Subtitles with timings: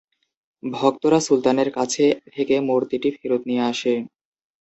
[0.63, 1.93] ভক্তরা সুলতানের কাছ
[2.33, 3.93] থেকে মূর্তিটি ফেরত নিয়ে আসে।